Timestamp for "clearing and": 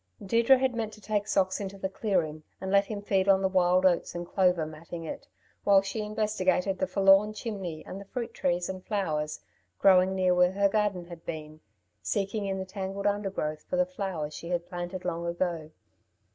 1.87-2.71